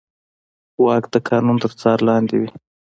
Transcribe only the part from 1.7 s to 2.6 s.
څار لاندې وي.